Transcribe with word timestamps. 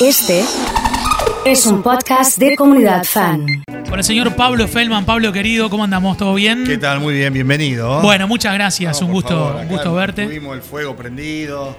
Este 0.00 0.44
es 1.44 1.66
un 1.66 1.82
podcast 1.82 2.38
de 2.38 2.56
comunidad 2.56 3.04
fan. 3.04 3.46
Con 3.88 3.98
el 3.98 4.04
señor 4.04 4.34
Pablo 4.36 4.66
Feldman. 4.68 5.04
Pablo 5.04 5.32
querido, 5.32 5.68
¿cómo 5.70 5.84
andamos? 5.84 6.16
¿Todo 6.16 6.34
bien? 6.34 6.64
¿Qué 6.64 6.78
tal? 6.78 7.00
Muy 7.00 7.14
bien, 7.14 7.32
bienvenido. 7.32 8.00
Bueno, 8.00 8.26
muchas 8.28 8.54
gracias. 8.54 9.00
No, 9.00 9.06
un 9.06 9.12
gusto, 9.12 9.28
favor, 9.30 9.56
un 9.62 9.68
gusto 9.68 9.94
verte. 9.94 10.24
Tuvimos 10.26 10.54
el 10.56 10.62
fuego 10.62 10.96
prendido. 10.96 11.76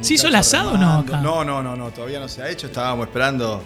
¿Se 0.00 0.14
hizo 0.14 0.28
el 0.28 0.34
asado 0.34 0.72
o 0.72 0.76
no 0.78 0.98
acá? 0.98 1.18
No, 1.20 1.44
no, 1.44 1.62
no, 1.62 1.74
no, 1.76 1.90
todavía 1.90 2.20
no 2.20 2.28
se 2.28 2.42
ha 2.42 2.48
hecho. 2.50 2.66
Estábamos 2.66 3.06
esperando 3.08 3.62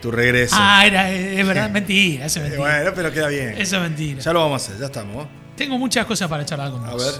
tu 0.00 0.10
regreso. 0.10 0.54
Ah, 0.58 0.86
era, 0.86 1.10
es 1.10 1.46
verdad, 1.46 1.70
mentira, 1.72 2.26
eso 2.26 2.40
es 2.40 2.46
Eh, 2.46 2.50
mentira. 2.50 2.74
bueno, 2.76 2.92
pero 2.94 3.12
queda 3.12 3.28
bien. 3.28 3.54
Eso 3.58 3.76
es 3.76 3.82
mentira. 3.82 4.20
Ya 4.20 4.32
lo 4.32 4.40
vamos 4.40 4.62
a 4.62 4.66
hacer, 4.66 4.78
ya 4.80 4.86
estamos. 4.86 5.26
Tengo 5.56 5.78
muchas 5.78 6.06
cosas 6.06 6.28
para 6.28 6.44
charlar 6.44 6.70
con 6.70 6.84
A 6.84 6.92
vos. 6.92 7.04
ver. 7.04 7.14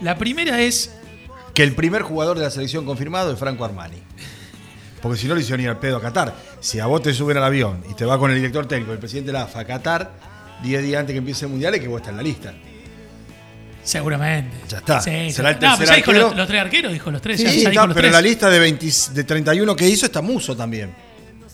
La 0.00 0.16
primera 0.16 0.60
es, 0.60 0.94
Que 1.54 1.62
el 1.64 1.74
primer 1.74 2.02
jugador 2.02 2.38
de 2.38 2.44
la 2.44 2.50
selección 2.50 2.84
confirmado 2.84 3.32
es 3.32 3.38
Franco 3.38 3.64
Armani. 3.64 3.98
Porque 5.02 5.18
si 5.18 5.28
no 5.28 5.34
le 5.34 5.40
hicieron 5.42 5.60
ir 5.62 5.68
al 5.68 5.78
pedo 5.78 5.96
a 5.96 6.00
Qatar. 6.02 6.34
Si 6.60 6.80
a 6.80 6.86
vos 6.86 7.02
te 7.02 7.14
suben 7.14 7.36
al 7.36 7.44
avión 7.44 7.82
y 7.90 7.94
te 7.94 8.04
va 8.04 8.18
con 8.18 8.30
el 8.30 8.36
director 8.36 8.66
técnico, 8.66 8.92
el 8.92 8.98
presidente 8.98 9.28
de 9.28 9.32
la 9.34 9.42
AFA 9.44 9.60
a 9.60 9.64
Qatar, 9.64 10.10
10 10.62 10.82
días 10.82 11.00
antes 11.00 11.12
que 11.14 11.18
empiece 11.18 11.44
el 11.44 11.50
mundial, 11.52 11.74
es 11.74 11.80
que 11.80 11.88
vos 11.88 11.98
estás 11.98 12.10
en 12.10 12.16
la 12.16 12.22
lista. 12.22 12.52
seguramente. 13.82 14.56
Ya 14.68 14.78
está. 14.78 15.00
Sí, 15.00 15.30
Será 15.32 15.50
el 15.50 15.56
no, 15.56 15.60
tercer 15.60 15.78
pero 15.78 15.90
ya 15.90 15.96
dijo 15.96 16.10
arquero. 16.10 16.28
los, 16.28 16.36
los 16.36 16.48
tres 16.48 16.60
arqueros, 16.60 16.92
dijo 16.92 17.10
los 17.10 17.22
tres. 17.22 17.38
Sí, 17.38 17.44
ya, 17.46 17.50
dijo 17.52 17.68
está, 17.70 17.86
los 17.86 17.94
pero 17.94 18.06
en 18.08 18.12
tres. 18.12 18.22
la 18.22 18.28
lista 18.28 18.50
de, 18.50 18.58
20 18.58 18.86
de 19.14 19.24
31 19.24 19.76
que 19.76 19.88
hizo 19.88 20.06
está 20.06 20.20
Muso 20.22 20.56
también. 20.56 20.94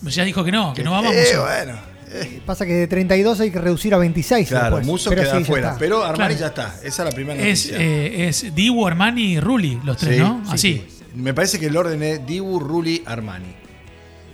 Ya 0.03 0.25
dijo 0.25 0.45
que 0.45 0.53
no, 0.53 0.75
que 0.75 0.83
no 0.83 0.91
vamos. 0.91 1.13
Eh, 1.15 1.37
bueno. 1.39 1.79
eh, 2.13 2.41
Pasa 2.45 2.67
que 2.67 2.73
de 2.75 2.87
32 2.89 3.41
hay 3.41 3.51
que 3.51 3.59
reducir 3.61 3.95
a 3.95 3.99
26. 3.99 4.49
Claro, 4.49 4.65
después. 4.67 4.87
Muso 4.87 5.11
Pero 5.11 5.23
queda 5.23 5.37
sí, 5.37 5.43
afuera. 5.45 5.77
Pero 5.79 6.03
Armani 6.05 6.35
Claro. 6.35 6.41
ya 6.41 6.47
está. 6.47 6.75
Esa 6.83 7.03
es 7.05 7.09
la 7.11 7.15
primera 7.15 7.41
es, 7.41 7.67
noticia. 7.67 7.79
eh, 7.81 8.29
es 8.29 8.55
Dibu, 8.55 8.87
Armani 8.87 9.23
y 9.35 9.41
Rulli, 9.41 9.81
los 9.85 9.97
tres, 9.97 10.17
Sí, 10.17 10.23
¿no? 10.23 10.43
sí, 10.47 10.53
Así. 10.53 10.87
Me 11.15 11.33
parece 11.33 11.59
que 11.59 11.67
el 11.67 11.77
orden 11.77 12.03
es 12.03 12.27
Dibu, 12.27 12.59
Rulli, 12.59 13.03
Armani. 13.07 13.55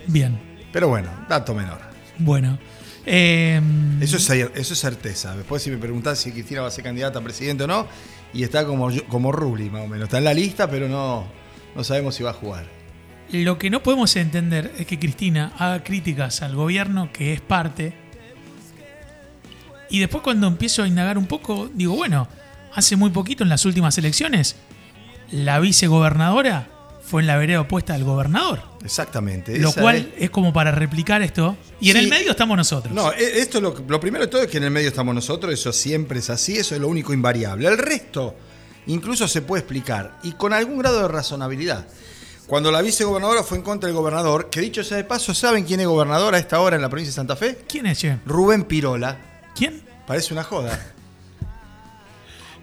Bien. 0.07 0.39
Pero 0.73 0.89
bueno, 0.89 1.11
dato 1.29 1.55
menor. 1.55 1.79
Bueno. 2.19 2.59
Eh, 3.07 3.61
Eso 4.01 4.17
es, 4.19 4.31
eso 4.31 4.73
es 4.75 4.79
certeza. 4.79 5.37
Después 5.37 5.63
si 5.63 5.71
me 5.71 5.79
preguntás 5.79 6.19
si 6.19 6.33
Cristina 6.33 6.63
va 6.63 6.69
a 6.69 6.71
ser 6.71 6.85
candidata 6.85 7.19
a 7.19 7.23
presidente 7.23 7.65
o 7.65 7.67
no, 7.67 7.87
y 8.33 8.43
está 8.43 8.65
como, 8.65 8.91
como 9.09 9.33
Rulli, 9.33 9.71
más 9.71 9.83
o 9.83 9.87
menos. 9.89 10.05
Está 10.05 10.19
en 10.19 10.25
la 10.25 10.35
lista, 10.35 10.71
pero 10.71 10.89
no, 10.89 11.25
no 11.75 11.85
sabemos 11.85 12.15
si 12.15 12.23
va 12.23 12.31
a 12.31 12.35
jugar. 12.35 12.67
Lo 13.33 13.59
que 13.59 13.71
no 13.71 13.83
podemos 13.83 14.15
entender 14.17 14.73
es 14.79 14.87
que 14.87 14.99
Cristina 14.99 15.53
haga 15.59 15.85
críticas 15.85 16.43
al 16.43 16.55
gobierno 16.57 17.11
que 17.13 17.33
es 17.33 17.41
parte. 17.41 17.93
Y 19.89 19.99
después 19.99 20.23
cuando 20.23 20.47
empiezo 20.47 20.83
a 20.83 20.89
indagar 20.89 21.19
un 21.19 21.27
poco, 21.27 21.69
digo, 21.73 21.97
bueno, 21.97 22.29
hace 22.75 22.97
muy 22.97 23.11
poquito 23.11 23.43
en 23.43 23.49
las 23.49 23.65
últimas 23.65 23.97
elecciones, 23.99 24.57
la 25.33 25.59
vicegobernadora 25.61 26.69
fue 27.03 27.23
en 27.23 27.27
la 27.27 27.37
vereda 27.37 27.61
opuesta 27.61 27.95
al 27.95 28.05
gobernador. 28.05 28.63
Exactamente. 28.85 29.59
Lo 29.59 29.73
cual 29.73 30.13
es 30.17 30.31
como 30.31 30.53
para 30.53 30.71
replicar 30.71 31.23
esto. 31.23 31.57
Y 31.81 31.91
en 31.91 31.97
el 31.97 32.09
medio 32.09 32.31
estamos 32.31 32.57
nosotros. 32.57 32.95
No, 32.95 33.13
e- 33.13 33.41
esto 33.41 33.61
lo, 33.61 33.75
lo 33.89 34.01
primero 34.01 34.25
de 34.25 34.31
todo 34.31 34.43
es 34.43 34.49
que 34.49 34.59
en 34.59 34.65
el 34.65 34.71
medio 34.71 34.89
estamos 34.89 35.15
nosotros, 35.15 35.53
eso 35.53 35.73
siempre 35.73 36.21
es 36.21 36.31
así, 36.31 36.57
eso 36.57 36.75
es 36.75 36.81
lo 36.81 36.89
único 36.89 37.13
invariable. 37.13 37.69
El 37.69 37.79
resto 37.79 38.37
incluso 38.87 39.27
se 39.29 39.43
puede 39.43 39.61
explicar 39.61 40.19
y 40.23 40.33
con 40.33 40.53
algún 40.53 40.79
grado 40.79 41.03
de 41.03 41.09
razonabilidad. 41.09 41.87
Cuando 42.47 42.73
la 42.73 42.83
vicegobernadora 42.83 43.45
fue 43.45 43.59
en 43.59 43.63
contra 43.65 43.87
del 43.87 43.97
gobernador, 43.97 44.51
que 44.51 44.61
dicho 44.61 44.83
sea 44.83 44.97
de 44.97 45.05
paso, 45.05 45.35
¿saben 45.35 45.65
quién 45.65 45.79
es 45.81 45.87
gobernador 45.87 46.35
a 46.35 46.39
esta 46.39 46.61
hora 46.61 46.75
en 46.77 46.83
la 46.83 46.89
provincia 46.89 47.11
de 47.11 47.15
Santa 47.15 47.37
Fe? 47.37 47.59
¿Quién 47.69 47.87
es, 47.87 47.99
che? 47.99 48.19
Rubén 48.27 48.65
Pirola. 48.65 49.19
¿Quién? 49.55 49.83
Parece 50.07 50.33
una 50.33 50.43
joda. 50.43 50.95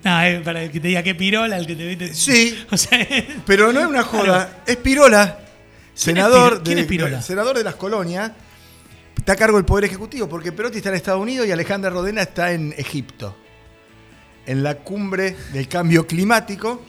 No, 0.07 0.23
eh, 0.23 0.39
para 0.41 0.71
que 0.71 0.79
te 0.79 0.87
diga 0.87 1.03
qué 1.03 1.15
pirola, 1.15 1.57
el 1.57 1.67
que 1.67 1.75
te 1.75 1.85
viste. 1.85 2.13
Sí. 2.13 2.57
O 2.71 2.77
sea, 2.77 3.05
Pero 3.45 3.73
no 3.73 3.81
es 3.81 3.87
una 3.87 4.03
joda, 4.03 4.63
es 4.65 4.77
Pirola, 4.77 5.39
senador, 5.93 6.63
quién 6.63 6.79
es 6.79 6.85
Pirola? 6.85 7.21
senador 7.21 7.57
de 7.57 7.65
las 7.65 7.75
colonias. 7.75 8.31
Está 9.17 9.33
a 9.33 9.35
cargo 9.35 9.57
del 9.57 9.65
Poder 9.65 9.83
Ejecutivo, 9.83 10.29
porque 10.29 10.53
Perotti 10.53 10.77
está 10.77 10.89
en 10.89 10.95
Estados 10.95 11.21
Unidos 11.21 11.45
y 11.45 11.51
Alejandra 11.51 11.89
Rodena 11.89 12.21
está 12.21 12.53
en 12.53 12.73
Egipto. 12.77 13.35
En 14.45 14.63
la 14.63 14.75
cumbre 14.75 15.35
del 15.51 15.67
cambio 15.67 16.07
climático, 16.07 16.83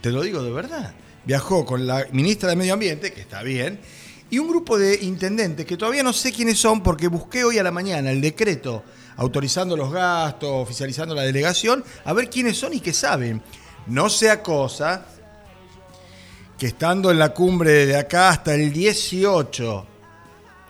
te 0.00 0.10
lo 0.10 0.22
digo 0.22 0.42
de 0.42 0.50
verdad. 0.50 0.92
Viajó 1.24 1.64
con 1.64 1.86
la 1.86 2.06
ministra 2.10 2.48
de 2.48 2.56
Medio 2.56 2.72
Ambiente, 2.72 3.12
que 3.12 3.20
está 3.20 3.44
bien, 3.44 3.78
y 4.30 4.40
un 4.40 4.48
grupo 4.48 4.76
de 4.76 4.98
intendentes, 5.02 5.64
que 5.64 5.76
todavía 5.76 6.02
no 6.02 6.12
sé 6.12 6.32
quiénes 6.32 6.58
son, 6.58 6.82
porque 6.82 7.06
busqué 7.06 7.44
hoy 7.44 7.58
a 7.58 7.62
la 7.62 7.70
mañana 7.70 8.10
el 8.10 8.20
decreto 8.20 8.82
autorizando 9.18 9.76
los 9.76 9.92
gastos, 9.92 10.48
oficializando 10.50 11.14
la 11.14 11.22
delegación, 11.22 11.84
a 12.04 12.12
ver 12.14 12.30
quiénes 12.30 12.56
son 12.56 12.72
y 12.72 12.80
qué 12.80 12.92
saben. 12.92 13.42
No 13.86 14.08
sea 14.08 14.42
cosa 14.42 15.04
que 16.56 16.66
estando 16.66 17.10
en 17.10 17.18
la 17.18 17.34
cumbre 17.34 17.86
de 17.86 17.96
acá 17.96 18.30
hasta 18.30 18.54
el 18.54 18.72
18 18.72 19.86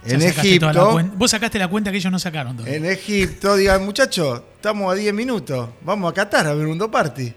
ya 0.05 0.15
en 0.15 0.23
Egipto, 0.23 1.01
Vos 1.17 1.31
sacaste 1.31 1.59
la 1.59 1.69
cuenta 1.69 1.91
que 1.91 1.97
ellos 1.97 2.13
no 2.13 2.19
sacaron 2.19 2.57
todavía. 2.57 2.77
en 2.77 2.85
Egipto, 2.87 3.57
digan, 3.57 3.85
muchachos, 3.85 4.43
estamos 4.55 4.93
a 4.93 4.95
10 4.95 5.13
minutos, 5.13 5.71
vamos 5.83 6.11
a 6.11 6.15
Qatar 6.15 6.47
a 6.47 6.55
ver 6.55 6.67
un 6.67 6.79
do 6.79 6.91
party. 6.91 7.35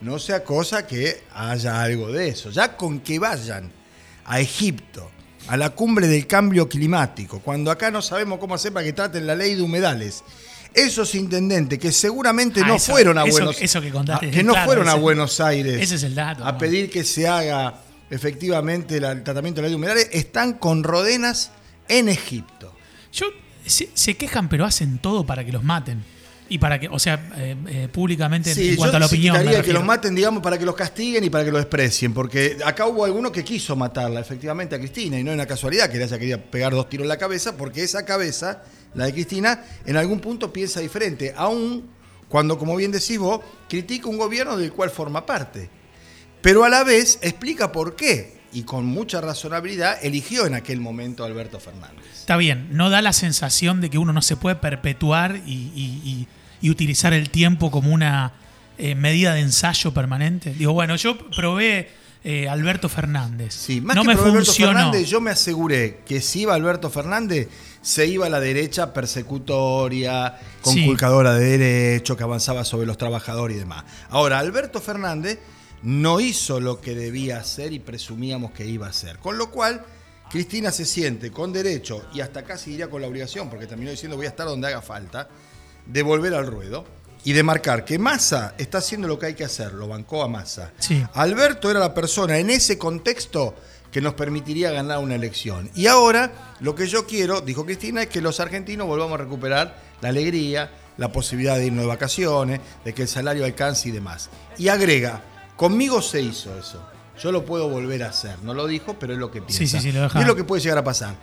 No 0.00 0.18
sea 0.18 0.44
cosa 0.44 0.86
que 0.86 1.22
haya 1.32 1.80
algo 1.80 2.12
de 2.12 2.28
eso. 2.28 2.50
Ya 2.50 2.76
con 2.76 3.00
que 3.00 3.18
vayan 3.18 3.72
a 4.24 4.40
Egipto, 4.40 5.10
a 5.48 5.56
la 5.56 5.70
cumbre 5.70 6.06
del 6.08 6.26
cambio 6.26 6.68
climático, 6.68 7.40
cuando 7.40 7.70
acá 7.70 7.90
no 7.90 8.02
sabemos 8.02 8.38
cómo 8.38 8.54
hacer 8.54 8.72
para 8.72 8.84
que 8.84 8.92
traten 8.92 9.26
la 9.26 9.34
ley 9.34 9.54
de 9.54 9.62
humedales. 9.62 10.22
Esos 10.74 11.14
intendentes 11.14 11.78
que 11.78 11.90
seguramente 11.92 12.60
Ah, 12.62 12.66
no 12.68 12.74
eso- 12.76 12.92
fueron 12.92 13.16
a 13.16 13.22
eso- 13.24 13.32
Buenos 13.32 13.56
eso 13.62 13.80
que 13.80 13.90
contaste, 13.90 14.26
a- 14.28 14.30
que 14.30 14.42
no 14.44 14.52
claro, 14.52 14.66
fueron 14.66 14.88
a 14.88 14.94
Buenos 14.94 15.40
Aires 15.40 15.80
ese 15.80 15.94
es 15.94 16.02
el 16.02 16.14
dato, 16.14 16.44
a 16.44 16.58
pedir 16.58 16.90
que 16.90 17.02
se 17.04 17.26
haga 17.26 17.80
efectivamente 18.10 18.96
el 18.98 19.22
tratamiento 19.22 19.60
de 19.60 19.62
la 19.62 19.68
ley 19.68 19.70
de 19.72 19.76
humedales, 19.76 20.08
están 20.12 20.54
con 20.54 20.82
rodenas 20.84 21.50
en 21.88 22.08
Egipto. 22.08 22.74
Yo, 23.12 23.26
se, 23.64 23.88
se 23.94 24.16
quejan, 24.16 24.48
pero 24.48 24.64
hacen 24.64 24.98
todo 24.98 25.24
para 25.24 25.44
que 25.44 25.52
los 25.52 25.62
maten. 25.64 26.04
Y 26.48 26.58
para 26.58 26.78
que, 26.78 26.88
o 26.88 26.98
sea, 26.98 27.32
eh, 27.36 27.56
eh, 27.68 27.88
públicamente 27.92 28.50
en- 28.50 28.56
Sí, 28.56 28.68
en 28.70 28.76
cuanto 28.76 28.92
yo 28.92 28.96
a 28.96 29.00
la 29.00 29.06
opinión. 29.06 29.44
me 29.44 29.62
que 29.62 29.72
los 29.72 29.84
maten, 29.84 30.14
digamos, 30.14 30.42
para 30.42 30.56
que 30.58 30.64
los 30.64 30.76
castiguen 30.76 31.24
y 31.24 31.30
para 31.30 31.44
que 31.44 31.50
los 31.50 31.60
desprecien, 31.60 32.14
porque 32.14 32.56
acá 32.64 32.86
hubo 32.86 33.04
alguno 33.04 33.32
que 33.32 33.42
quiso 33.42 33.74
matarla, 33.74 34.20
efectivamente, 34.20 34.76
a 34.76 34.78
Cristina, 34.78 35.18
y 35.18 35.24
no 35.24 35.30
es 35.32 35.34
una 35.34 35.46
casualidad 35.46 35.90
que 35.90 35.98
le 35.98 36.04
haya 36.04 36.18
querido 36.18 36.40
pegar 36.40 36.72
dos 36.72 36.88
tiros 36.88 37.04
en 37.04 37.08
la 37.08 37.18
cabeza, 37.18 37.56
porque 37.56 37.82
esa 37.82 38.04
cabeza, 38.04 38.62
la 38.94 39.06
de 39.06 39.12
Cristina, 39.12 39.64
en 39.84 39.96
algún 39.96 40.20
punto 40.20 40.52
piensa 40.52 40.78
diferente, 40.80 41.34
aún 41.36 41.88
cuando, 42.28 42.58
como 42.58 42.76
bien 42.76 42.92
decís 42.92 43.18
vos, 43.18 43.40
critica 43.68 44.08
un 44.08 44.18
gobierno 44.18 44.56
del 44.56 44.72
cual 44.72 44.90
forma 44.90 45.26
parte. 45.26 45.68
Pero 46.42 46.62
a 46.64 46.68
la 46.68 46.84
vez 46.84 47.18
explica 47.22 47.72
por 47.72 47.96
qué, 47.96 48.35
y 48.52 48.62
con 48.62 48.86
mucha 48.86 49.20
razonabilidad, 49.20 49.98
eligió 50.02 50.46
en 50.46 50.54
aquel 50.54 50.80
momento 50.80 51.24
a 51.24 51.26
Alberto 51.26 51.60
Fernández. 51.60 52.04
Está 52.14 52.36
bien, 52.36 52.68
no 52.72 52.90
da 52.90 53.02
la 53.02 53.12
sensación 53.12 53.80
de 53.80 53.90
que 53.90 53.98
uno 53.98 54.12
no 54.12 54.22
se 54.22 54.36
puede 54.36 54.56
perpetuar 54.56 55.36
y, 55.46 55.52
y- 55.74 56.00
y- 56.04 56.28
y 56.62 56.70
utilizar 56.70 57.12
el 57.12 57.28
tiempo 57.30 57.70
como 57.70 57.92
una 57.92 58.32
eh, 58.78 58.94
medida 58.94 59.34
de 59.34 59.40
ensayo 59.40 59.92
permanente. 59.92 60.52
Digo, 60.54 60.72
bueno, 60.72 60.96
yo 60.96 61.16
probé 61.30 61.90
eh, 62.24 62.48
Alberto 62.48 62.88
Fernández. 62.88 63.54
Sí, 63.54 63.80
más 63.80 63.94
no 63.96 64.02
que 64.02 64.08
me 64.08 64.14
Alberto 64.14 64.32
funcionó. 64.44 64.72
Fernández, 64.72 65.08
yo 65.08 65.20
me 65.20 65.30
aseguré 65.30 66.00
que 66.06 66.20
si 66.20 66.40
iba 66.42 66.54
Alberto 66.54 66.90
Fernández, 66.90 67.48
se 67.82 68.06
iba 68.06 68.26
a 68.26 68.28
la 68.30 68.40
derecha 68.40 68.92
persecutoria, 68.92 70.38
conculcadora 70.60 71.34
de 71.34 71.58
derechos, 71.58 72.16
que 72.16 72.22
avanzaba 72.24 72.64
sobre 72.64 72.86
los 72.86 72.98
trabajadores 72.98 73.56
y 73.56 73.60
demás. 73.60 73.84
Ahora, 74.10 74.38
Alberto 74.38 74.80
Fernández 74.80 75.38
no 75.82 76.20
hizo 76.20 76.60
lo 76.60 76.80
que 76.80 76.94
debía 76.94 77.38
hacer 77.38 77.72
y 77.72 77.78
presumíamos 77.78 78.52
que 78.52 78.66
iba 78.66 78.86
a 78.86 78.90
hacer. 78.90 79.18
Con 79.18 79.38
lo 79.38 79.50
cual, 79.50 79.84
Cristina 80.30 80.72
se 80.72 80.84
siente 80.84 81.30
con 81.30 81.52
derecho 81.52 82.06
y 82.12 82.20
hasta 82.20 82.42
casi 82.42 82.70
diría 82.70 82.90
con 82.90 83.00
la 83.00 83.08
obligación, 83.08 83.48
porque 83.48 83.66
terminó 83.66 83.90
diciendo 83.90 84.16
voy 84.16 84.26
a 84.26 84.30
estar 84.30 84.46
donde 84.46 84.68
haga 84.68 84.82
falta, 84.82 85.28
de 85.86 86.02
volver 86.02 86.34
al 86.34 86.46
ruedo 86.46 86.84
y 87.24 87.32
de 87.32 87.42
marcar 87.42 87.84
que 87.84 87.98
Massa 87.98 88.54
está 88.58 88.78
haciendo 88.78 89.08
lo 89.08 89.18
que 89.18 89.26
hay 89.26 89.34
que 89.34 89.44
hacer, 89.44 89.72
lo 89.72 89.88
bancó 89.88 90.22
a 90.22 90.28
Massa. 90.28 90.72
Sí. 90.78 91.04
Alberto 91.14 91.70
era 91.70 91.80
la 91.80 91.94
persona 91.94 92.38
en 92.38 92.50
ese 92.50 92.76
contexto 92.76 93.54
que 93.90 94.00
nos 94.00 94.14
permitiría 94.14 94.70
ganar 94.70 94.98
una 94.98 95.14
elección. 95.14 95.70
Y 95.74 95.86
ahora 95.86 96.54
lo 96.60 96.74
que 96.74 96.86
yo 96.86 97.06
quiero, 97.06 97.40
dijo 97.40 97.64
Cristina, 97.64 98.02
es 98.02 98.08
que 98.08 98.20
los 98.20 98.40
argentinos 98.40 98.86
volvamos 98.86 99.14
a 99.14 99.22
recuperar 99.22 99.80
la 100.00 100.08
alegría, 100.10 100.70
la 100.98 101.12
posibilidad 101.12 101.56
de 101.56 101.66
irnos 101.66 101.82
de 101.82 101.88
vacaciones, 101.88 102.60
de 102.84 102.92
que 102.92 103.02
el 103.02 103.08
salario 103.08 103.44
alcance 103.44 103.88
y 103.88 103.92
demás. 103.92 104.28
Y 104.58 104.68
agrega, 104.68 105.22
conmigo 105.56 106.02
se 106.02 106.20
hizo 106.20 106.56
eso. 106.58 106.82
Yo 107.18 107.32
lo 107.32 107.44
puedo 107.44 107.68
volver 107.68 108.02
a 108.04 108.10
hacer. 108.10 108.38
No 108.42 108.54
lo 108.54 108.66
dijo, 108.66 108.98
pero 108.98 109.14
es 109.14 109.18
lo 109.18 109.30
que 109.30 109.40
piensa. 109.40 109.58
Sí, 109.58 109.66
sí, 109.66 109.80
sí, 109.80 109.92
lo 109.92 110.02
deja. 110.02 110.18
Y 110.18 110.22
es 110.22 110.28
lo 110.28 110.36
que 110.36 110.44
puede 110.44 110.62
llegar 110.62 110.78
a 110.78 110.84
pasar. 110.84 111.14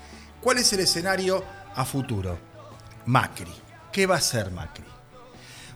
¿Cuál 0.41 0.57
es 0.57 0.73
el 0.73 0.79
escenario 0.79 1.43
a 1.75 1.85
futuro? 1.85 2.37
Macri. 3.05 3.51
¿Qué 3.91 4.05
va 4.07 4.15
a 4.15 4.17
hacer 4.17 4.51
Macri? 4.51 4.83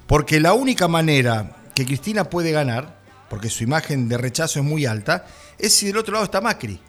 Porque 0.07 0.39
la 0.39 0.53
única 0.53 0.87
manera 0.87 1.55
que 1.75 1.85
Cristina 1.85 2.23
puede 2.23 2.51
ganar, 2.51 2.99
porque 3.29 3.49
su 3.49 3.63
imagen 3.63 4.09
de 4.09 4.17
rechazo 4.17 4.59
es 4.59 4.65
muy 4.65 4.85
alta, 4.85 5.27
es 5.59 5.73
si 5.73 5.87
del 5.87 5.97
otro 5.97 6.13
lado 6.13 6.25
está 6.25 6.41
Macri, 6.41 6.79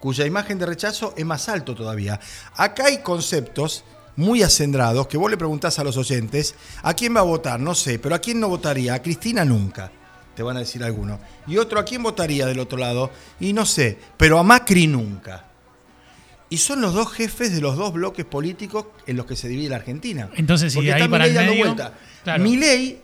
cuya 0.00 0.26
imagen 0.26 0.58
de 0.58 0.66
rechazo 0.66 1.14
es 1.16 1.24
más 1.24 1.48
alto 1.48 1.74
todavía. 1.74 2.18
Acá 2.56 2.86
hay 2.86 2.98
conceptos 3.02 3.84
muy 4.16 4.42
acendrados 4.42 5.06
que 5.06 5.16
vos 5.16 5.30
le 5.30 5.36
preguntás 5.36 5.78
a 5.78 5.84
los 5.84 5.96
oyentes, 5.96 6.54
¿a 6.82 6.94
quién 6.94 7.14
va 7.14 7.20
a 7.20 7.24
votar? 7.24 7.60
No 7.60 7.74
sé, 7.74 7.98
pero 7.98 8.14
¿a 8.14 8.18
quién 8.18 8.40
no 8.40 8.48
votaría? 8.48 8.94
A 8.94 9.02
Cristina 9.02 9.44
nunca, 9.44 9.92
te 10.34 10.42
van 10.42 10.56
a 10.56 10.60
decir 10.60 10.82
algunos. 10.84 11.20
Y 11.46 11.56
otro, 11.58 11.78
¿a 11.78 11.84
quién 11.84 12.02
votaría 12.02 12.46
del 12.46 12.58
otro 12.58 12.78
lado? 12.78 13.10
Y 13.40 13.52
no 13.52 13.66
sé, 13.66 13.98
pero 14.16 14.38
a 14.38 14.42
Macri 14.42 14.86
nunca. 14.86 15.46
Y 16.48 16.58
son 16.58 16.80
los 16.82 16.92
dos 16.92 17.10
jefes 17.12 17.52
de 17.54 17.60
los 17.62 17.76
dos 17.76 17.92
bloques 17.94 18.26
políticos 18.26 18.86
en 19.06 19.16
los 19.16 19.24
que 19.26 19.36
se 19.36 19.48
divide 19.48 19.70
la 19.70 19.76
Argentina. 19.76 20.28
Entonces, 20.36 20.72
si 20.72 20.78
Porque 20.78 20.88
de 20.88 20.94
ahí 20.94 21.00
está 21.02 21.10
para 21.10 21.24
el 21.24 21.30
Milei 21.30 21.46
dando 21.46 21.52
medio, 21.52 21.74
vuelta. 21.74 21.98
claro. 22.24 22.42
Milei 22.42 23.00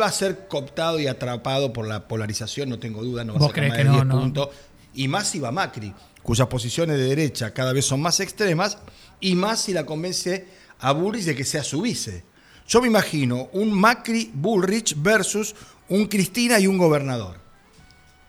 va 0.00 0.06
a 0.06 0.12
ser 0.12 0.46
cooptado 0.48 1.00
y 1.00 1.06
atrapado 1.08 1.72
por 1.72 1.86
la 1.86 2.06
polarización, 2.06 2.68
no 2.68 2.78
tengo 2.78 3.02
duda, 3.02 3.24
no 3.24 3.32
va 3.34 3.38
a 3.38 3.40
¿Vos 3.40 3.48
sacar 3.48 3.68
más 3.68 3.78
de 3.78 3.84
no, 3.84 3.92
10 3.94 4.04
no? 4.06 4.20
puntos. 4.20 4.48
Y 4.94 5.08
más 5.08 5.28
si 5.28 5.40
va 5.40 5.50
Macri, 5.50 5.92
cuyas 6.22 6.46
posiciones 6.46 6.96
de 6.96 7.04
derecha 7.04 7.52
cada 7.52 7.72
vez 7.72 7.84
son 7.86 8.00
más 8.00 8.20
extremas, 8.20 8.78
y 9.20 9.34
más 9.34 9.60
si 9.62 9.72
la 9.72 9.84
convence 9.84 10.46
a 10.78 10.92
Bullrich 10.92 11.24
de 11.24 11.34
que 11.34 11.44
sea 11.44 11.64
su 11.64 11.82
vice. 11.82 12.24
Yo 12.68 12.80
me 12.80 12.86
imagino 12.86 13.48
un 13.52 13.72
Macri 13.72 14.30
Bullrich 14.32 14.94
versus 14.96 15.54
un 15.88 16.06
Cristina 16.06 16.58
y 16.58 16.66
un 16.66 16.78
gobernador. 16.78 17.36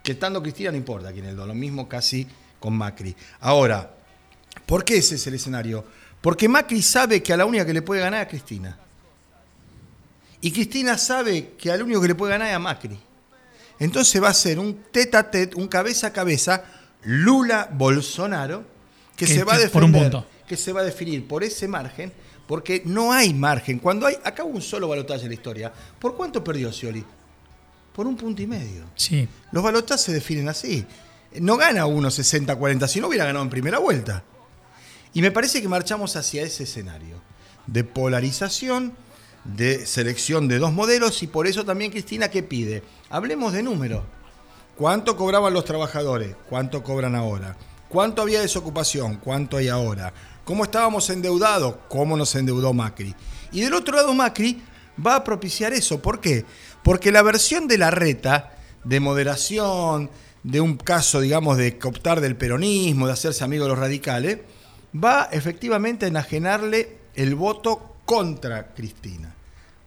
Que 0.04 0.14
estando 0.14 0.42
Cristina 0.42 0.72
no 0.72 0.78
importa 0.78 1.12
quién 1.12 1.26
es 1.26 1.32
el 1.32 1.38
dos, 1.38 1.48
lo 1.48 1.56
mismo 1.56 1.88
casi 1.90 2.28
con 2.60 2.76
Macri. 2.76 3.16
Ahora, 3.40 3.96
¿por 4.66 4.86
qué 4.86 4.98
ese 4.98 5.16
es 5.16 5.28
el 5.28 5.34
escenario? 5.36 5.84
Porque 6.22 6.48
Macri 6.48 6.82
sabe 6.82 7.22
que 7.22 7.34
a 7.34 7.38
la 7.38 7.46
única 7.46 7.66
que 7.66 7.74
le 7.74 7.82
puede 7.82 8.02
ganar 8.02 8.22
es 8.22 8.26
a 8.26 8.30
Cristina. 8.30 8.80
Y 10.42 10.52
Cristina 10.52 10.98
sabe 10.98 11.54
que 11.58 11.72
al 11.72 11.82
único 11.82 12.02
que 12.02 12.10
le 12.10 12.16
puede 12.16 12.34
ganar 12.34 12.50
es 12.50 12.56
a 12.56 12.60
Macri. 12.60 13.00
Entonces 13.80 14.22
va 14.22 14.30
a 14.30 14.34
ser 14.34 14.60
un 14.60 14.84
tete 14.92 15.18
a 15.18 15.30
tete, 15.30 15.56
un 15.56 15.68
cabeza 15.68 16.08
a 16.08 16.14
cabeza, 16.14 16.64
Lula-Bolsonaro, 17.04 18.64
que, 19.16 19.26
Que 19.26 19.34
se 19.34 19.44
va 19.44 19.54
a 19.54 19.58
defender, 19.58 19.72
por 19.72 19.84
un 19.84 19.92
punto. 19.92 20.28
que 20.48 20.58
se 20.58 20.74
va 20.74 20.82
a 20.82 20.84
definir 20.84 21.28
por 21.28 21.44
ese 21.44 21.68
margen, 21.68 22.12
porque 22.48 22.82
no 22.86 23.12
hay 23.12 23.34
margen. 23.34 23.80
Cuando 23.80 24.06
hay, 24.06 24.18
acá 24.24 24.44
hubo 24.44 24.56
un 24.56 24.62
solo 24.62 24.88
balotaje 24.88 25.24
en 25.24 25.30
la 25.30 25.34
historia. 25.34 25.74
¿Por 26.00 26.16
cuánto 26.16 26.44
perdió 26.44 26.72
Scioli? 26.72 27.04
Por 27.96 28.08
un 28.08 28.18
punto 28.18 28.42
y 28.42 28.48
medio. 28.48 28.84
Sí. 28.96 29.28
Los 29.54 29.64
balotajes 29.64 30.04
se 30.04 30.14
definen 30.14 30.50
así. 30.50 30.86
No 31.40 31.56
gana 31.56 31.86
uno 31.86 32.10
60-40, 32.10 32.88
si 32.88 33.00
no 33.00 33.08
hubiera 33.08 33.24
ganado 33.24 33.44
en 33.44 33.50
primera 33.50 33.80
vuelta. 33.80 34.24
Y 35.14 35.22
me 35.22 35.32
parece 35.32 35.62
que 35.62 35.70
marchamos 35.70 36.18
hacia 36.18 36.44
ese 36.44 36.64
escenario 36.64 37.22
de 37.68 37.86
polarización, 37.86 38.94
de 39.46 39.86
selección 39.86 40.50
de 40.50 40.60
dos 40.60 40.74
modelos 40.74 41.24
y 41.24 41.28
por 41.28 41.48
eso 41.48 41.64
también 41.64 41.92
Cristina, 41.92 42.30
¿qué 42.30 42.44
pide? 42.44 42.84
Hablemos 43.10 43.54
de 43.54 43.64
números. 43.64 44.04
¿Cuánto 44.76 45.16
cobraban 45.16 45.54
los 45.54 45.64
trabajadores? 45.64 46.36
¿Cuánto 46.50 46.84
cobran 46.84 47.16
ahora? 47.16 47.56
¿Cuánto 47.88 48.22
había 48.22 48.42
desocupación? 48.42 49.18
¿Cuánto 49.18 49.56
hay 49.56 49.70
ahora? 49.70 50.14
¿Cómo 50.44 50.66
estábamos 50.66 51.10
endeudados? 51.10 51.76
¿Cómo 51.88 52.18
nos 52.18 52.36
endeudó 52.36 52.74
Macri? 52.74 53.16
Y 53.54 53.62
del 53.62 53.74
otro 53.74 53.96
lado 53.96 54.14
Macri 54.14 54.62
va 55.04 55.16
a 55.16 55.24
propiciar 55.24 55.72
eso. 55.72 56.02
¿Por 56.02 56.20
qué? 56.20 56.46
Porque 56.86 57.12
la 57.12 57.24
versión 57.24 57.68
de 57.68 57.80
la 57.80 57.90
reta, 57.90 58.54
de 58.84 59.00
moderación, 59.00 60.12
de 60.44 60.62
un 60.62 60.78
caso, 60.78 61.20
digamos, 61.20 61.58
de 61.58 61.80
cooptar 61.80 62.22
del 62.22 62.36
peronismo, 62.36 63.08
de 63.08 63.14
hacerse 63.14 63.44
amigo 63.44 63.64
de 63.64 63.72
los 63.72 63.80
radicales, 63.80 64.38
va 64.96 65.28
efectivamente 65.32 66.06
a 66.06 66.10
enajenarle 66.10 66.98
el 67.16 67.34
voto 67.34 67.96
contra 68.06 68.76
Cristina. 68.76 69.34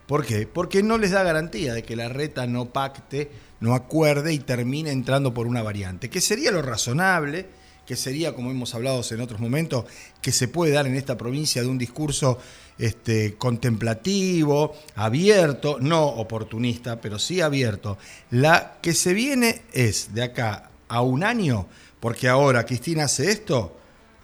¿Por 0.09 0.27
qué? 0.27 0.49
Porque 0.49 0.83
no 0.83 0.99
les 0.99 1.12
da 1.12 1.23
garantía 1.23 1.73
de 1.73 1.85
que 1.85 1.95
la 1.95 2.09
reta 2.09 2.49
no 2.49 2.73
pacte, 2.73 3.31
no 3.61 3.77
acuerde 3.77 4.33
y 4.33 4.41
termine 4.41 4.91
entrando 4.91 5.33
por 5.33 5.47
una 5.47 5.62
variante, 5.62 6.11
que 6.11 6.21
sería 6.21 6.50
lo 6.50 6.62
razonable, 6.62 7.47
que 7.88 7.96
sería, 7.96 8.35
como 8.35 8.50
hemos 8.50 8.75
hablado 8.75 9.00
en 9.11 9.20
otros 9.23 9.40
momentos, 9.40 9.87
que 10.20 10.31
se 10.31 10.46
puede 10.46 10.73
dar 10.73 10.87
en 10.87 10.94
esta 10.94 11.17
provincia 11.17 11.62
de 11.62 11.69
un 11.69 11.79
discurso 11.79 12.38
este, 12.76 13.37
contemplativo, 13.37 14.75
abierto, 14.94 15.79
no 15.81 16.05
oportunista, 16.05 17.00
pero 17.00 17.19
sí 17.19 17.40
abierto. 17.40 17.96
La 18.31 18.76
que 18.82 18.93
se 18.93 19.14
viene 19.14 19.62
es 19.73 20.12
de 20.12 20.23
acá 20.23 20.69
a 20.87 21.00
un 21.00 21.25
año, 21.25 21.67
porque 21.99 22.29
ahora 22.29 22.67
Cristina 22.67 23.05
hace 23.05 23.31
esto, 23.31 23.79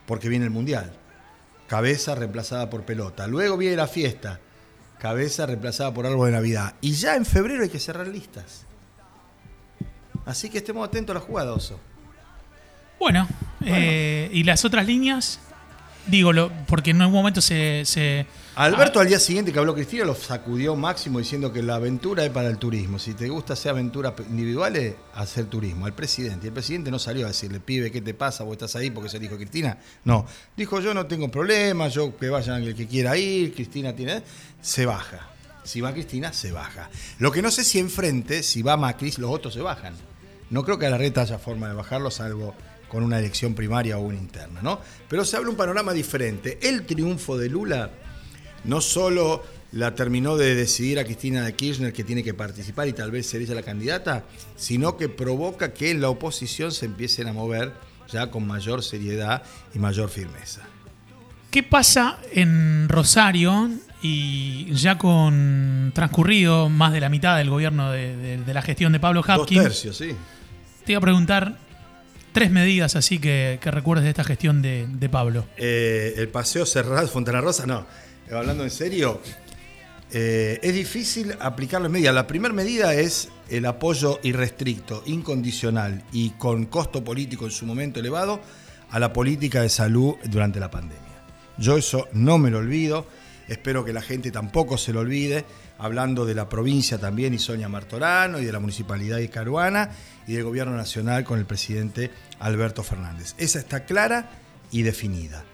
porque 0.05 0.29
viene 0.29 0.45
el 0.45 0.51
Mundial. 0.51 0.93
Cabeza 1.67 2.15
reemplazada 2.15 2.69
por 2.69 2.85
pelota. 2.85 3.27
Luego 3.27 3.57
viene 3.57 3.77
la 3.77 3.89
fiesta. 3.89 4.41
Cabeza 4.99 5.47
reemplazada 5.47 5.95
por 5.95 6.05
árbol 6.05 6.27
de 6.27 6.33
Navidad. 6.33 6.75
Y 6.83 6.93
ya 6.93 7.17
en 7.17 7.25
febrero 7.25 7.63
hay 7.63 7.71
que 7.71 7.81
cerrar 7.81 8.09
listas. 8.09 8.67
Así 10.27 10.51
que 10.51 10.59
estemos 10.59 10.87
atentos 10.87 11.17
a 11.17 11.19
la 11.19 11.25
jugada, 11.25 11.55
Oso. 11.55 11.81
Bueno, 13.01 13.27
eh, 13.67 14.31
¿y 14.33 14.45
las 14.45 14.65
otras 14.65 14.87
líneas? 14.87 15.41
Digo, 16.07 16.33
lo, 16.35 16.53
porque 16.67 16.91
en 16.91 17.01
algún 17.01 17.17
momento 17.17 17.41
se... 17.41 17.83
se- 17.87 18.27
Alberto 18.57 18.99
Ah, 19.01 19.03
al 19.03 19.09
día 19.09 19.19
siguiente 19.19 19.53
que 19.53 19.59
habló 19.59 19.75
Cristina 19.75 20.05
lo 20.05 20.15
sacudió 20.15 20.77
máximo 20.77 21.19
diciendo 21.19 21.53
que 21.53 21.61
la 21.63 21.77
aventura 21.77 22.25
es 22.25 22.31
para 22.31 22.49
el 22.51 22.59
turismo. 22.59 22.99
Si 22.99 23.15
te 23.15 23.29
gusta 23.29 23.55
hacer 23.55 23.71
aventuras 23.71 24.13
individuales, 24.29 24.95
hacer 25.15 25.47
turismo. 25.47 25.87
Al 25.87 25.95
presidente. 25.95 26.47
Y 26.47 26.49
el 26.49 26.53
presidente 26.53 26.91
no 26.91 26.99
salió 26.99 27.25
a 27.25 27.29
decirle, 27.29 27.59
pibe, 27.59 27.91
¿qué 27.91 28.01
te 28.03 28.13
pasa? 28.15 28.45
¿Vos 28.45 28.53
estás 28.53 28.77
ahí 28.77 28.91
porque 28.91 29.09
se 29.09 29.19
dijo 29.19 29.37
Cristina? 29.37 29.79
No. 30.05 30.27
Dijo, 30.57 30.81
yo 30.81 30.93
no 30.95 31.07
tengo 31.07 31.31
problema, 31.31 31.89
yo 31.89 32.17
que 32.17 32.29
vayan 32.29 32.63
el 32.63 32.75
que 32.75 32.87
quiera 32.87 33.17
ir, 33.17 33.55
Cristina 33.55 33.93
tiene... 33.97 34.23
Se 34.61 34.87
baja. 34.87 35.31
Si 35.65 35.81
va 35.81 35.93
Cristina, 35.95 36.33
se 36.35 36.53
baja. 36.53 36.91
Lo 37.19 37.33
que 37.33 37.41
no 37.43 37.51
sé 37.51 37.65
si 37.65 37.79
enfrente, 37.79 38.43
si 38.43 38.61
va 38.63 38.77
Macri, 38.77 39.11
los 39.17 39.31
otros 39.31 39.55
se 39.55 39.63
bajan. 39.63 39.95
No 40.51 40.63
creo 40.65 40.79
que 40.79 40.87
a 40.87 40.91
la 40.91 40.99
reta 40.99 41.23
haya 41.23 41.39
forma 41.39 41.69
de 41.69 41.75
bajarlo, 41.75 42.11
salvo 42.11 42.55
con 42.89 43.03
una 43.03 43.19
elección 43.19 43.55
primaria 43.55 43.99
o 43.99 44.03
una 44.03 44.17
interna, 44.19 44.61
¿no? 44.63 44.81
Pero 45.09 45.25
se 45.25 45.37
habla 45.37 45.51
un 45.51 45.57
panorama 45.57 45.93
diferente. 45.93 46.59
El 46.63 46.85
triunfo 46.87 47.37
de 47.37 47.49
Lula 47.49 47.91
no 48.65 48.81
solo 48.81 49.43
la 49.73 49.95
terminó 49.95 50.37
de 50.37 50.55
decidir 50.55 50.99
a 51.01 51.05
Cristina 51.05 51.45
de 51.45 51.55
Kirchner 51.55 51.93
que 51.93 52.05
tiene 52.05 52.23
que 52.23 52.33
participar 52.35 52.87
y 52.87 52.93
tal 52.93 53.11
vez 53.11 53.27
ser 53.27 53.43
ella 53.43 53.55
la 53.57 53.63
candidata, 53.63 54.25
sino 54.57 54.97
que 54.97 55.09
provoca 55.09 55.73
que 55.73 55.91
en 55.91 56.01
la 56.01 56.09
oposición 56.11 56.71
se 56.71 56.87
empiecen 56.87 57.27
a 57.27 57.33
mover 57.33 57.73
ya 58.13 58.31
con 58.31 58.47
mayor 58.47 58.83
seriedad 58.85 59.43
y 59.75 59.79
mayor 59.81 60.09
firmeza. 60.11 60.63
¿Qué 61.51 61.63
pasa 61.63 62.19
en 62.33 62.89
Rosario 62.89 63.71
y 64.03 64.73
ya 64.75 64.99
con 64.99 65.91
transcurrido 65.95 66.69
más 66.69 66.93
de 66.93 67.01
la 67.01 67.09
mitad 67.09 67.37
del 67.37 67.49
gobierno 67.51 67.91
de, 67.91 68.17
de- 68.17 68.37
de 68.39 68.55
la 68.55 68.63
gestión 68.63 68.93
de 68.93 69.01
Pablo 69.01 69.23
Dos 69.27 69.31
Hapkin? 69.31 69.63
tercios, 69.63 69.97
sí. 69.97 70.15
Te 70.85 70.93
iba 70.93 70.99
a 70.99 71.01
preguntar 71.01 71.59
tres 72.35 72.51
medidas 72.51 72.97
así 72.97 73.21
que, 73.21 73.59
recuerdes 73.63 74.05
de 74.05 74.11
esta 74.11 74.25
gestión 74.25 74.61
de, 74.61 75.09
Pablo. 75.09 75.47
Eh, 75.57 76.15
el 76.17 76.29
paseo 76.29 76.67
cerrado, 76.67 77.07
Fontana 77.09 77.41
Rosa, 77.41 77.65
no. 77.65 77.87
Hablando 78.31 78.65
en 78.65 78.71
serio, 78.71 79.21
eh, 80.11 80.59
es 80.61 80.75
difícil 80.75 81.37
aplicar 81.39 81.81
las 81.81 81.91
medidas. 81.91 82.13
La 82.13 82.27
primera 82.27 82.53
medida 82.53 82.93
es 82.93 83.29
el 83.49 83.65
apoyo 83.67 84.19
irrestricto, 84.25 85.05
incondicional 85.07 86.03
y 86.13 86.31
con 86.31 86.67
costo 86.67 87.05
político 87.05 87.45
en 87.45 87.53
su 87.53 87.67
momento 87.67 88.01
elevado 88.01 88.41
a 88.91 88.99
la 88.99 89.13
política 89.13 89.63
de 89.63 89.69
salud 89.69 90.17
durante 90.25 90.59
la 90.59 90.71
pandemia. 90.73 91.05
Yo 91.57 91.77
eso 91.77 92.09
no 92.13 92.39
me 92.39 92.51
lo 92.51 92.59
olvido, 92.59 93.07
espero 93.47 93.85
que 93.85 93.93
la 93.93 94.03
gente 94.03 94.33
tampoco 94.33 94.77
se 94.77 94.93
lo 94.93 95.01
olvide, 95.01 95.45
hablando 95.79 96.25
de 96.25 96.35
la 96.35 96.49
provincia 96.49 96.99
también 96.99 97.35
y 97.35 97.39
Sonia 97.39 97.69
Martorano 97.69 98.39
y 98.39 98.45
de 98.45 98.53
la 98.53 98.61
municipalidad 98.61 99.19
de 99.19 99.31
Caruana 99.31 99.91
y 100.27 100.35
del 100.35 100.45
gobierno 100.45 100.77
nacional 100.77 101.25
con 101.25 101.39
el 101.39 101.47
presidente 101.47 102.11
Alberto 102.39 102.83
Fernández. 102.83 103.35
Esa 103.39 103.59
está 103.59 103.85
clara 103.85 104.31
y 104.71 104.83
definida. 104.83 105.45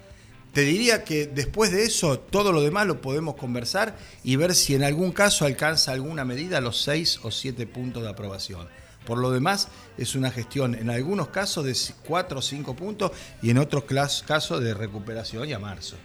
Te 0.53 0.62
diría 0.62 1.05
que 1.05 1.27
después 1.27 1.71
de 1.71 1.85
eso, 1.85 2.19
todo 2.19 2.53
lo 2.53 2.61
demás 2.61 2.87
lo 2.87 3.00
podemos 3.00 3.37
conversar 3.37 3.97
y 4.25 4.35
ver 4.35 4.55
si 4.55 4.75
en 4.75 4.83
algún 4.83 5.12
caso 5.12 5.45
alcanza 5.45 5.93
alguna 5.93 6.25
medida 6.25 6.61
los 6.61 6.83
seis 6.83 7.21
o 7.23 7.31
siete 7.31 7.67
puntos 7.67 8.03
de 8.03 8.09
aprobación. 8.09 8.69
Por 9.07 9.19
lo 9.19 9.31
demás, 9.31 9.69
es 9.97 10.15
una 10.15 10.31
gestión 10.31 10.75
en 10.75 10.91
algunos 10.91 11.29
casos 11.29 11.65
de 11.65 11.77
cuatro 12.05 12.41
o 12.41 12.43
cinco 12.43 12.75
puntos 12.75 13.12
y 13.43 13.50
en 13.50 13.59
otros 13.59 13.85
casos 14.27 14.62
de 14.62 14.75
recuperación 14.75 15.49
y 15.49 15.53
a 15.53 15.59
marzo. 15.59 15.97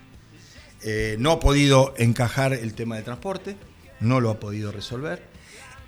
Eh, 0.83 1.15
no 1.19 1.31
ha 1.31 1.39
podido 1.39 1.95
encajar 1.97 2.53
el 2.53 2.75
tema 2.75 2.95
de 2.95 3.03
transporte, 3.03 3.57
no 3.99 4.19
lo 4.19 4.29
ha 4.29 4.39
podido 4.39 4.71
resolver. 4.71 5.21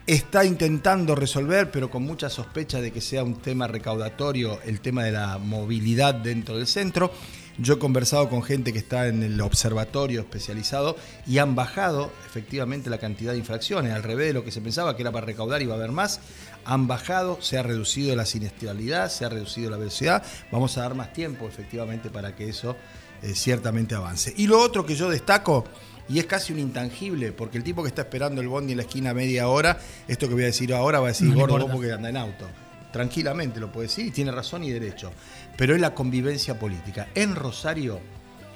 Está 0.06 0.46
intentando 0.46 1.16
resolver, 1.16 1.70
pero 1.70 1.90
con 1.90 2.04
mucha 2.04 2.30
sospecha 2.30 2.80
de 2.80 2.92
que 2.92 3.02
sea 3.02 3.24
un 3.24 3.42
tema 3.42 3.68
recaudatorio, 3.68 4.60
el 4.64 4.80
tema 4.80 5.04
de 5.04 5.12
la 5.12 5.38
movilidad 5.38 6.16
dentro 6.16 6.58
del 6.58 6.68
centro. 6.68 7.12
Yo 7.60 7.74
he 7.74 7.80
conversado 7.80 8.30
con 8.30 8.44
gente 8.44 8.72
que 8.72 8.80
está 8.80 9.08
en 9.08 9.24
el 9.24 9.42
observatorio 9.42 10.22
especializado 10.22 10.96
y 11.26 11.40
han 11.40 11.56
bajado 11.56 12.12
efectivamente 12.28 12.90
la 12.90 13.00
cantidad 13.00 13.32
de 13.32 13.40
infracciones, 13.40 13.94
al 13.94 14.04
revés 14.04 14.28
de 14.28 14.34
lo 14.34 14.46
que 14.46 14.52
se 14.52 14.62
pensaba 14.62 14.96
que 14.96 15.02
era 15.02 15.12
para 15.12 15.26
recaudar 15.26 15.62
y 15.62 15.66
iba 15.66 15.74
a 15.74 15.78
haber 15.78 15.92
más. 15.92 16.22
Han 16.66 16.88
bajado, 16.88 17.42
se 17.42 17.58
ha 17.58 17.64
reducido 17.64 18.16
la 18.16 18.26
siniestralidad, 18.26 19.10
se 19.10 19.26
ha 19.26 19.30
reducido 19.30 19.72
la 19.72 19.78
velocidad. 19.78 20.24
Vamos 20.52 20.78
a 20.78 20.82
dar 20.82 20.94
más 20.94 21.14
tiempo 21.14 21.48
efectivamente 21.48 22.12
para 22.12 22.36
que 22.36 22.48
eso 22.48 22.76
eh, 23.24 23.34
ciertamente 23.34 23.96
avance. 23.96 24.34
Y 24.38 24.46
lo 24.46 24.60
otro 24.60 24.86
que 24.86 24.96
yo 24.96 25.10
destaco, 25.10 25.66
y 26.10 26.20
es 26.20 26.26
casi 26.26 26.54
un 26.54 26.60
intangible, 26.60 27.32
porque 27.32 27.58
el 27.58 27.64
tipo 27.64 27.84
que 27.84 27.90
está 27.90 28.04
esperando 28.04 28.42
el 28.42 28.48
bondi 28.48 28.74
en 28.74 28.78
la 28.78 28.84
esquina 28.84 29.14
media 29.14 29.48
hora, 29.48 29.80
esto 30.08 30.28
que 30.28 30.34
voy 30.34 30.44
a 30.44 30.48
decir 30.48 30.74
ahora 30.74 31.00
va 31.00 31.08
a 31.08 31.10
decir, 31.10 31.28
No 31.28 31.36
gordo, 31.36 31.60
vos 31.60 31.72
porque 31.72 31.92
anda 31.92 32.10
en 32.10 32.18
auto. 32.18 32.48
Tranquilamente 32.92 33.60
lo 33.60 33.72
puede 33.72 33.88
decir 33.88 34.06
y 34.06 34.12
tiene 34.12 34.32
razón 34.32 34.64
y 34.64 34.72
derecho. 34.72 35.12
Pero 35.58 35.76
es 35.76 35.82
la 35.82 35.94
convivencia 35.94 36.58
política. 36.58 37.08
En 37.16 37.36
Rosario 37.36 38.00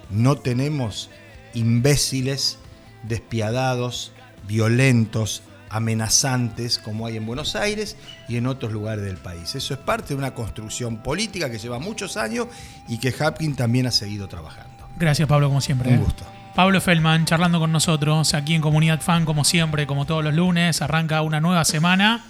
no 0.09 0.37
tenemos 0.37 1.09
imbéciles, 1.53 2.57
despiadados, 3.03 4.13
violentos, 4.47 5.43
amenazantes 5.69 6.79
como 6.79 7.05
hay 7.05 7.17
en 7.17 7.25
Buenos 7.25 7.55
Aires 7.55 7.95
y 8.27 8.37
en 8.37 8.45
otros 8.47 8.71
lugares 8.71 9.03
del 9.03 9.17
país. 9.17 9.55
Eso 9.55 9.73
es 9.73 9.79
parte 9.79 10.09
de 10.09 10.15
una 10.15 10.33
construcción 10.33 11.03
política 11.03 11.49
que 11.49 11.59
lleva 11.59 11.79
muchos 11.79 12.17
años 12.17 12.47
y 12.87 12.99
que 12.99 13.13
Hapkin 13.17 13.55
también 13.55 13.87
ha 13.87 13.91
seguido 13.91 14.27
trabajando. 14.27 14.87
Gracias, 14.97 15.27
Pablo, 15.27 15.47
como 15.47 15.61
siempre. 15.61 15.89
Un 15.89 15.95
¿eh? 15.95 16.03
gusto. 16.03 16.25
Pablo 16.55 16.81
Feldman 16.81 17.25
charlando 17.25 17.59
con 17.59 17.71
nosotros 17.71 18.33
aquí 18.33 18.55
en 18.55 18.61
Comunidad 18.61 19.01
Fan, 19.01 19.25
como 19.25 19.43
siempre, 19.43 19.87
como 19.87 20.05
todos 20.05 20.23
los 20.23 20.33
lunes. 20.33 20.81
Arranca 20.81 21.21
una 21.21 21.39
nueva 21.39 21.63
semana. 21.65 22.25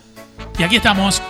Y 0.60 0.64
aquí 0.64 0.76
estamos. 0.76 1.22